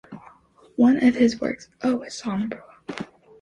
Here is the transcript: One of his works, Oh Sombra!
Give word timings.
One 0.77 0.97
of 1.03 1.13
his 1.13 1.39
works, 1.39 1.69
Oh 1.83 1.99
Sombra! 2.07 2.63